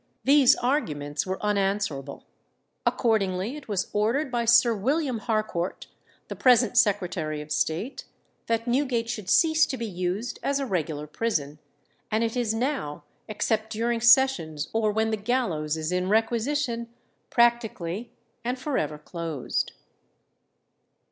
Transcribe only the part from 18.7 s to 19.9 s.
ever closed.